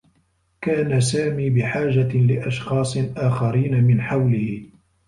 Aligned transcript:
كان 0.61 1.01
سامي 1.01 1.49
بحاجة 1.49 2.07
لأشخاص 2.17 2.97
آخرين 3.17 3.83
من 3.83 4.01
حوله. 4.01 4.65